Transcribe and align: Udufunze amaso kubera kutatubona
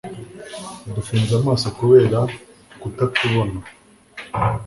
Udufunze 0.87 1.31
amaso 1.39 1.65
kubera 1.77 2.19
kutatubona 2.81 3.57